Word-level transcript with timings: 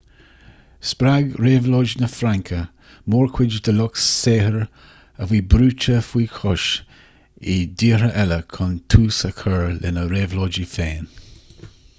spreag 0.91 1.25
réabhlóid 1.47 1.91
na 2.03 2.07
fraince 2.13 2.61
mórchuid 3.15 3.57
den 3.67 3.77
lucht 3.81 4.01
saothair 4.05 4.57
a 4.63 5.27
bhí 5.33 5.41
brúite 5.55 5.99
faoi 6.09 6.25
chois 6.39 6.65
i 7.59 7.61
dtíortha 7.77 8.11
eile 8.25 8.43
chun 8.57 8.75
tús 8.95 9.23
a 9.33 9.35
chur 9.45 9.71
lena 9.87 10.09
réabhlóidí 10.17 10.69
féin 10.77 11.15